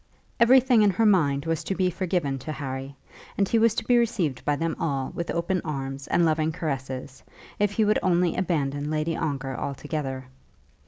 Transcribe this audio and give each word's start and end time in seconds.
Everything 0.39 0.81
in 0.81 0.89
her 0.89 1.05
mind 1.05 1.45
was 1.45 1.63
to 1.63 1.75
be 1.75 1.91
forgiven 1.91 2.39
to 2.39 2.51
Harry, 2.51 2.95
and 3.37 3.47
he 3.47 3.59
was 3.59 3.75
to 3.75 3.85
be 3.85 3.99
received 3.99 4.43
by 4.43 4.55
them 4.55 4.75
all 4.79 5.09
with 5.11 5.29
open 5.29 5.61
arms 5.63 6.07
and 6.07 6.25
loving 6.25 6.51
caresses, 6.51 7.21
if 7.59 7.73
he 7.73 7.85
would 7.85 7.99
only 8.01 8.35
abandon 8.35 8.89
Lady 8.89 9.15
Ongar 9.15 9.55
altogether. 9.55 10.27